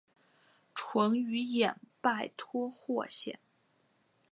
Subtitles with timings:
[0.73, 3.39] 淳于衍拜托霍显。